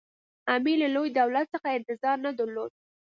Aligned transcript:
امیر 0.55 0.77
له 0.83 0.89
لوی 0.95 1.09
دولت 1.19 1.45
څخه 1.53 1.67
انتظار 1.77 2.17
نه 2.25 2.31
درلود. 2.39 2.71